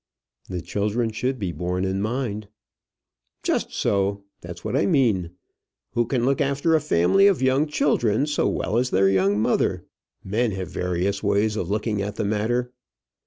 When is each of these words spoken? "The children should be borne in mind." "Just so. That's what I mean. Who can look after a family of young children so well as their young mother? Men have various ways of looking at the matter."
"The 0.49 0.63
children 0.63 1.11
should 1.11 1.37
be 1.37 1.51
borne 1.51 1.85
in 1.85 2.01
mind." 2.01 2.47
"Just 3.43 3.71
so. 3.71 4.23
That's 4.41 4.65
what 4.65 4.75
I 4.75 4.87
mean. 4.87 5.29
Who 5.91 6.07
can 6.07 6.25
look 6.25 6.41
after 6.41 6.73
a 6.73 6.81
family 6.81 7.27
of 7.27 7.39
young 7.39 7.67
children 7.67 8.25
so 8.25 8.49
well 8.49 8.77
as 8.79 8.89
their 8.89 9.09
young 9.09 9.39
mother? 9.39 9.85
Men 10.23 10.53
have 10.53 10.69
various 10.69 11.21
ways 11.21 11.55
of 11.55 11.69
looking 11.69 12.01
at 12.01 12.15
the 12.15 12.25
matter." 12.25 12.73